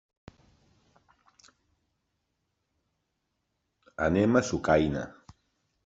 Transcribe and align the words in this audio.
Anem 4.07 4.41
a 4.41 4.45
Sucaina. 4.51 5.07